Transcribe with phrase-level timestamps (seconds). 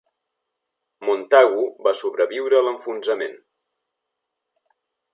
[1.09, 3.39] Montagu va sobreviure a l'enfonsament.